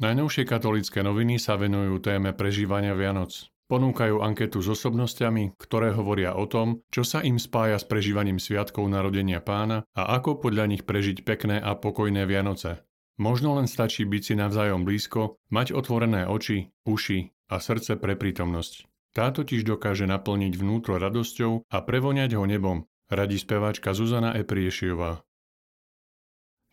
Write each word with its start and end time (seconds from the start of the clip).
Najnovšie 0.00 0.48
katolické 0.48 1.04
noviny 1.04 1.36
sa 1.36 1.60
venujú 1.60 2.00
téme 2.00 2.32
prežívania 2.32 2.96
Vianoc. 2.96 3.52
Ponúkajú 3.68 4.24
anketu 4.24 4.64
s 4.64 4.72
osobnostiami, 4.72 5.60
ktoré 5.60 5.92
hovoria 5.92 6.40
o 6.40 6.48
tom, 6.48 6.80
čo 6.88 7.04
sa 7.04 7.20
im 7.20 7.36
spája 7.36 7.76
s 7.76 7.84
prežívaním 7.84 8.40
sviatkov 8.40 8.88
narodenia 8.88 9.44
pána 9.44 9.84
a 9.92 10.16
ako 10.16 10.40
podľa 10.40 10.72
nich 10.72 10.88
prežiť 10.88 11.20
pekné 11.20 11.60
a 11.60 11.76
pokojné 11.76 12.24
Vianoce. 12.24 12.80
Možno 13.20 13.60
len 13.60 13.68
stačí 13.68 14.08
byť 14.08 14.22
si 14.24 14.34
navzájom 14.40 14.88
blízko, 14.88 15.36
mať 15.52 15.76
otvorené 15.76 16.24
oči, 16.24 16.72
uši 16.88 17.52
a 17.52 17.60
srdce 17.60 18.00
pre 18.00 18.16
prítomnosť. 18.16 18.88
Tá 19.12 19.28
totiž 19.28 19.68
dokáže 19.68 20.08
naplniť 20.08 20.56
vnútro 20.56 20.96
radosťou 20.96 21.68
a 21.68 21.76
prevoňať 21.84 22.40
ho 22.40 22.48
nebom, 22.48 22.88
radí 23.12 23.36
speváčka 23.36 23.92
Zuzana 23.92 24.32
Epriešiová. 24.32 25.20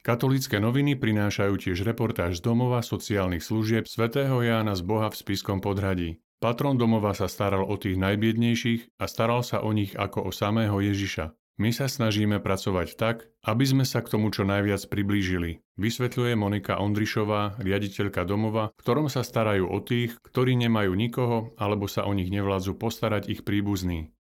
Katolícke 0.08 0.64
noviny 0.64 0.96
prinášajú 0.96 1.60
tiež 1.60 1.84
reportáž 1.84 2.40
z 2.40 2.48
domova 2.48 2.80
sociálnych 2.80 3.44
služieb 3.44 3.92
svätého 3.92 4.40
Jána 4.40 4.72
z 4.72 4.88
Boha 4.88 5.12
v 5.12 5.20
Spiskom 5.20 5.60
podhradí. 5.60 6.24
Patron 6.40 6.80
domova 6.80 7.12
sa 7.12 7.28
staral 7.28 7.68
o 7.68 7.76
tých 7.76 8.00
najbiednejších 8.00 9.04
a 9.04 9.06
staral 9.12 9.44
sa 9.44 9.60
o 9.60 9.76
nich 9.76 10.00
ako 10.00 10.24
o 10.24 10.32
samého 10.32 10.80
Ježiša. 10.80 11.36
My 11.60 11.76
sa 11.76 11.92
snažíme 11.92 12.40
pracovať 12.40 12.96
tak, 12.96 13.28
aby 13.44 13.68
sme 13.68 13.84
sa 13.84 14.00
k 14.00 14.16
tomu 14.16 14.32
čo 14.32 14.48
najviac 14.48 14.88
priblížili, 14.88 15.60
vysvetľuje 15.76 16.40
Monika 16.40 16.80
Ondrišová, 16.80 17.60
riaditeľka 17.60 18.24
domova, 18.24 18.72
v 18.80 18.82
ktorom 18.88 19.12
sa 19.12 19.28
starajú 19.28 19.68
o 19.68 19.80
tých, 19.84 20.16
ktorí 20.24 20.56
nemajú 20.56 20.96
nikoho 20.96 21.52
alebo 21.60 21.92
sa 21.92 22.08
o 22.08 22.16
nich 22.16 22.32
nevládzu 22.32 22.80
postarať 22.80 23.28
ich 23.28 23.42
príbuzní. 23.44 24.16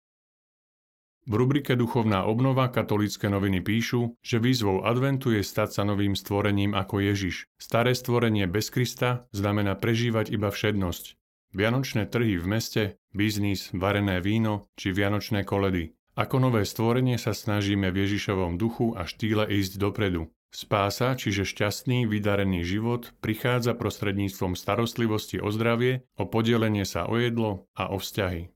V 1.27 1.35
rubrike 1.35 1.75
Duchovná 1.75 2.23
obnova 2.23 2.71
katolícke 2.71 3.27
noviny 3.27 3.59
píšu, 3.59 4.15
že 4.23 4.39
výzvou 4.39 4.87
adventu 4.87 5.35
je 5.35 5.43
stať 5.43 5.75
sa 5.75 5.83
novým 5.83 6.15
stvorením 6.15 6.71
ako 6.71 7.03
Ježiš. 7.03 7.51
Staré 7.59 7.99
stvorenie 7.99 8.47
bez 8.47 8.71
Krista 8.71 9.27
znamená 9.35 9.75
prežívať 9.75 10.31
iba 10.31 10.55
všednosť. 10.55 11.19
Vianočné 11.51 12.07
trhy 12.07 12.39
v 12.39 12.47
meste, 12.47 12.83
biznis, 13.11 13.75
varené 13.75 14.23
víno 14.23 14.71
či 14.79 14.95
vianočné 14.95 15.43
koledy. 15.43 15.99
Ako 16.15 16.39
nové 16.39 16.63
stvorenie 16.63 17.19
sa 17.19 17.35
snažíme 17.35 17.91
v 17.91 18.07
Ježišovom 18.07 18.55
duchu 18.55 18.95
a 18.95 19.03
štýle 19.03 19.51
ísť 19.51 19.83
dopredu. 19.83 20.31
Spása, 20.55 21.19
čiže 21.19 21.43
šťastný, 21.43 22.07
vydarený 22.07 22.63
život, 22.63 23.11
prichádza 23.19 23.75
prostredníctvom 23.75 24.55
starostlivosti 24.55 25.43
o 25.43 25.51
zdravie, 25.51 26.07
o 26.17 26.25
podelenie 26.25 26.87
sa 26.87 27.11
o 27.11 27.19
jedlo 27.19 27.67
a 27.75 27.91
o 27.91 27.99
vzťahy. 27.99 28.56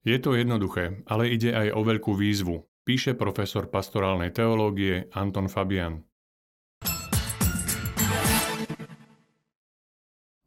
Je 0.00 0.16
to 0.16 0.32
jednoduché, 0.32 1.04
ale 1.04 1.28
ide 1.28 1.52
aj 1.52 1.76
o 1.76 1.84
veľkú 1.84 2.16
výzvu, 2.16 2.64
píše 2.88 3.12
profesor 3.12 3.68
pastorálnej 3.68 4.32
teológie 4.32 5.12
Anton 5.12 5.44
Fabian. 5.44 6.08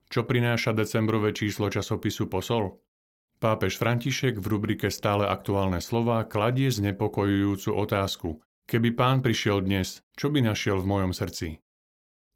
Čo 0.09 0.25
prináša 0.25 0.73
decembrové 0.73 1.37
číslo 1.37 1.69
časopisu 1.69 2.29
Posol? 2.29 2.81
Pápež 3.37 3.77
František 3.77 4.41
v 4.41 4.45
rubrike 4.45 4.89
Stále 4.89 5.29
aktuálne 5.29 5.81
slova 5.85 6.25
kladie 6.25 6.73
znepokojujúcu 6.73 7.69
otázku. 7.77 8.29
Keby 8.65 8.89
pán 8.97 9.21
prišiel 9.21 9.61
dnes, 9.61 10.01
čo 10.17 10.33
by 10.33 10.41
našiel 10.41 10.81
v 10.81 10.89
mojom 10.89 11.13
srdci? 11.13 11.61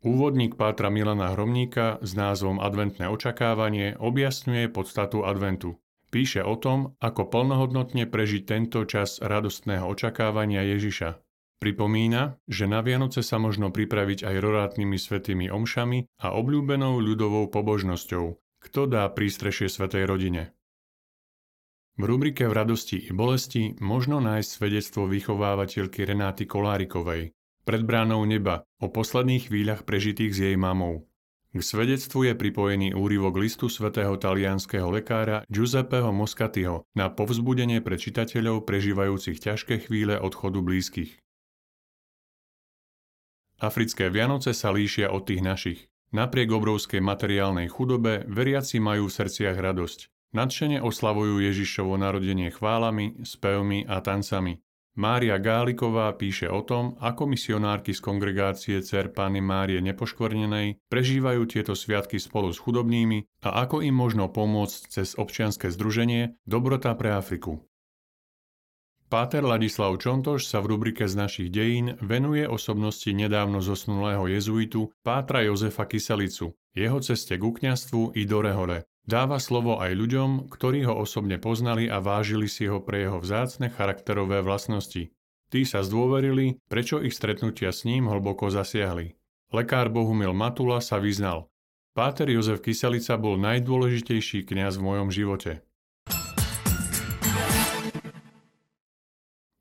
Úvodník 0.06 0.54
Pátra 0.54 0.94
Milana 0.94 1.34
Hromníka 1.34 1.98
s 2.06 2.14
názvom 2.14 2.62
Adventné 2.62 3.10
očakávanie 3.10 3.98
objasňuje 3.98 4.70
podstatu 4.70 5.26
adventu. 5.26 5.82
Píše 6.08 6.40
o 6.40 6.56
tom, 6.56 6.96
ako 7.04 7.28
plnohodnotne 7.28 8.08
prežiť 8.08 8.44
tento 8.48 8.88
čas 8.88 9.20
radostného 9.20 9.84
očakávania 9.84 10.64
Ježiša. 10.64 11.20
Pripomína, 11.58 12.38
že 12.46 12.70
na 12.70 12.86
Vianoce 12.86 13.26
sa 13.26 13.42
možno 13.42 13.74
pripraviť 13.74 14.24
aj 14.24 14.36
rorátnymi 14.40 14.96
svetými 14.96 15.50
omšami 15.50 16.22
a 16.22 16.38
obľúbenou 16.38 17.02
ľudovou 17.02 17.50
pobožnosťou, 17.50 18.26
kto 18.62 18.82
dá 18.86 19.10
prístrešie 19.10 19.66
svetej 19.66 20.06
rodine. 20.06 20.54
V 21.98 22.06
rubrike 22.06 22.46
V 22.46 22.54
radosti 22.54 23.10
i 23.10 23.12
bolesti 23.12 23.74
možno 23.82 24.22
nájsť 24.22 24.50
svedectvo 24.54 25.10
vychovávateľky 25.10 26.06
Renáty 26.06 26.46
Kolárikovej 26.46 27.34
pred 27.66 27.82
bránou 27.82 28.22
neba 28.24 28.64
o 28.78 28.88
posledných 28.88 29.50
chvíľach 29.50 29.82
prežitých 29.82 30.32
s 30.32 30.40
jej 30.40 30.56
mamou. 30.56 31.07
K 31.56 31.62
svedectvu 31.64 32.28
je 32.28 32.34
pripojený 32.36 32.92
úryvok 32.92 33.40
listu 33.40 33.72
svätého 33.72 34.20
talianského 34.20 34.92
lekára 34.92 35.48
Giuseppeho 35.48 36.12
Moscatiho 36.12 36.84
na 36.92 37.08
povzbudenie 37.08 37.80
pre 37.80 37.96
čitateľov 37.96 38.68
prežívajúcich 38.68 39.40
ťažké 39.40 39.88
chvíle 39.88 40.20
odchodu 40.20 40.60
blízkych. 40.60 41.24
Africké 43.58 44.12
Vianoce 44.12 44.52
sa 44.52 44.70
líšia 44.76 45.10
od 45.10 45.24
tých 45.26 45.42
našich. 45.42 45.80
Napriek 46.12 46.52
obrovskej 46.52 47.00
materiálnej 47.00 47.72
chudobe 47.72 48.28
veriaci 48.28 48.78
majú 48.84 49.08
v 49.08 49.16
srdciach 49.18 49.58
radosť. 49.58 50.14
Nadšene 50.36 50.84
oslavujú 50.84 51.40
Ježišovo 51.40 51.96
narodenie 51.96 52.52
chválami, 52.52 53.24
spevmi 53.24 53.88
a 53.88 54.04
tancami. 54.04 54.60
Mária 54.98 55.38
Gáliková 55.38 56.10
píše 56.18 56.50
o 56.50 56.66
tom, 56.66 56.98
ako 56.98 57.30
misionárky 57.30 57.94
z 57.94 58.02
kongregácie 58.02 58.82
Cer 58.82 59.14
Pány 59.14 59.46
Márie 59.46 59.78
Nepoškvrnenej 59.78 60.82
prežívajú 60.90 61.46
tieto 61.46 61.78
sviatky 61.78 62.18
spolu 62.18 62.50
s 62.50 62.58
chudobnými 62.58 63.46
a 63.46 63.62
ako 63.62 63.86
im 63.86 63.94
možno 63.94 64.26
pomôcť 64.26 64.90
cez 64.90 65.14
občianske 65.14 65.70
združenie 65.70 66.42
Dobrota 66.50 66.98
pre 66.98 67.14
Afriku. 67.14 67.62
Páter 69.06 69.46
Ladislav 69.46 70.02
Čontoš 70.02 70.50
sa 70.50 70.66
v 70.66 70.74
rubrike 70.74 71.06
z 71.06 71.14
našich 71.14 71.54
dejín 71.54 71.94
venuje 72.02 72.50
osobnosti 72.50 73.08
nedávno 73.08 73.62
zosnulého 73.62 74.26
jezuitu 74.26 74.92
Pátra 75.06 75.46
Jozefa 75.46 75.86
Kyselicu, 75.86 76.58
jeho 76.74 77.00
ceste 77.06 77.38
k 77.38 77.46
kňastvu 77.46 78.18
i 78.18 78.26
do 78.26 78.42
Rehole, 78.42 78.84
Dáva 79.08 79.40
slovo 79.40 79.80
aj 79.80 79.96
ľuďom, 79.96 80.52
ktorí 80.52 80.84
ho 80.84 81.00
osobne 81.00 81.40
poznali 81.40 81.88
a 81.88 82.04
vážili 82.04 82.52
si 82.52 82.68
ho 82.68 82.84
pre 82.84 83.08
jeho 83.08 83.24
vzácne 83.24 83.72
charakterové 83.72 84.44
vlastnosti. 84.44 85.16
Tí 85.48 85.64
sa 85.64 85.80
zdôverili, 85.80 86.60
prečo 86.68 87.00
ich 87.00 87.16
stretnutia 87.16 87.72
s 87.72 87.88
ním 87.88 88.12
hlboko 88.12 88.52
zasiahli. 88.52 89.16
Lekár 89.56 89.88
Bohumil 89.88 90.36
Matula 90.36 90.84
sa 90.84 91.00
vyznal. 91.00 91.48
Páter 91.96 92.28
Jozef 92.28 92.60
Kyselica 92.60 93.16
bol 93.16 93.40
najdôležitejší 93.40 94.44
kňaz 94.44 94.76
v 94.76 94.86
mojom 94.86 95.08
živote. 95.08 95.64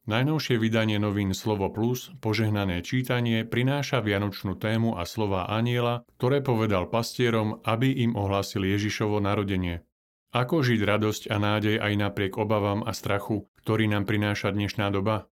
Najnovšie 0.07 0.63
vydanie 0.63 1.03
novín 1.03 1.35
Slovo 1.35 1.67
Plus, 1.67 2.15
požehnané 2.23 2.79
čítanie, 2.87 3.43
prináša 3.43 3.99
vianočnú 3.99 4.55
tému 4.55 4.95
a 4.95 5.03
slova 5.03 5.51
aniela, 5.51 6.07
ktoré 6.15 6.47
povedal 6.47 6.87
pastierom, 6.87 7.59
aby 7.67 7.91
im 8.07 8.15
ohlásil 8.15 8.63
Ježišovo 8.71 9.19
narodenie. 9.19 9.83
Ako 10.31 10.63
žiť 10.63 10.79
radosť 10.79 11.23
a 11.27 11.43
nádej 11.43 11.83
aj 11.83 11.93
napriek 11.99 12.39
obavám 12.39 12.87
a 12.87 12.95
strachu, 12.95 13.51
ktorý 13.67 13.91
nám 13.91 14.07
prináša 14.07 14.55
dnešná 14.55 14.95
doba? 14.95 15.27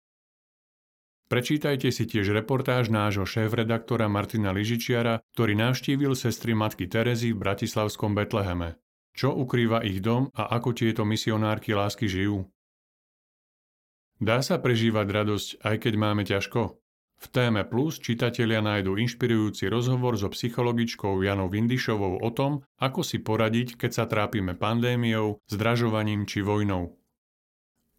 Prečítajte 1.29 1.93
si 1.93 2.09
tiež 2.09 2.33
reportáž 2.33 2.89
nášho 2.89 3.29
šéf-redaktora 3.29 4.09
Martina 4.09 4.57
Ližičiara, 4.57 5.21
ktorý 5.37 5.53
navštívil 5.53 6.17
sestry 6.17 6.57
matky 6.57 6.89
Terezy 6.89 7.37
v 7.37 7.45
bratislavskom 7.45 8.17
Betleheme. 8.17 8.81
Čo 9.13 9.37
ukrýva 9.37 9.85
ich 9.85 10.01
dom 10.01 10.33
a 10.33 10.49
ako 10.49 10.73
tieto 10.73 11.05
misionárky 11.05 11.77
lásky 11.77 12.09
žijú? 12.09 12.49
Dá 14.23 14.39
sa 14.39 14.63
prežívať 14.63 15.11
radosť, 15.11 15.49
aj 15.67 15.77
keď 15.83 15.95
máme 15.99 16.23
ťažko? 16.23 16.79
V 17.19 17.27
téme 17.35 17.67
Plus 17.67 17.99
čitatelia 17.99 18.63
nájdú 18.63 18.95
inšpirujúci 18.95 19.67
rozhovor 19.67 20.15
so 20.15 20.31
psychologičkou 20.31 21.19
Janou 21.27 21.51
Vindišovou 21.51 22.23
o 22.23 22.31
tom, 22.31 22.63
ako 22.79 23.03
si 23.03 23.19
poradiť, 23.19 23.75
keď 23.75 23.91
sa 23.91 24.05
trápime 24.07 24.55
pandémiou, 24.55 25.43
zdražovaním 25.51 26.23
či 26.31 26.39
vojnou. 26.39 26.95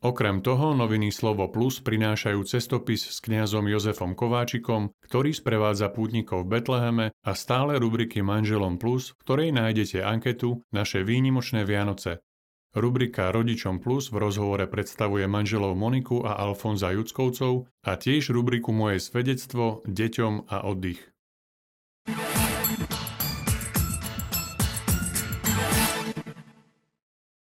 Okrem 0.03 0.39
toho 0.39 0.71
noviny 0.71 1.11
Slovo 1.11 1.51
Plus 1.51 1.83
prinášajú 1.83 2.39
cestopis 2.47 3.03
s 3.03 3.19
kňazom 3.19 3.67
Jozefom 3.67 4.15
Kováčikom, 4.15 4.95
ktorý 5.03 5.35
sprevádza 5.35 5.91
pútnikov 5.91 6.47
v 6.47 6.55
Betleheme 6.55 7.05
a 7.19 7.31
stále 7.35 7.75
rubriky 7.75 8.23
Manželom 8.23 8.79
Plus, 8.79 9.11
v 9.11 9.19
ktorej 9.27 9.49
nájdete 9.51 9.99
anketu 9.99 10.63
Naše 10.71 11.03
výnimočné 11.03 11.67
Vianoce, 11.67 12.23
Rubrika 12.73 13.29
Rodičom 13.29 13.77
Plus 13.77 14.09
v 14.09 14.17
rozhovore 14.17 14.65
predstavuje 14.65 15.29
manželov 15.29 15.77
Moniku 15.77 16.25
a 16.25 16.41
Alfonza 16.41 16.89
Juckovcov 16.89 17.69
a 17.85 17.91
tiež 17.93 18.33
rubriku 18.33 18.73
Moje 18.73 18.97
svedectvo 18.97 19.85
deťom 19.85 20.49
a 20.49 20.65
oddych. 20.65 21.12